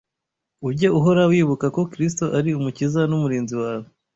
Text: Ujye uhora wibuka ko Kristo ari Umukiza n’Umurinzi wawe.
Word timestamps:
Ujye 0.67 0.87
uhora 0.97 1.21
wibuka 1.31 1.65
ko 1.75 1.81
Kristo 1.91 2.25
ari 2.37 2.49
Umukiza 2.57 3.01
n’Umurinzi 3.09 3.55
wawe. 3.63 3.87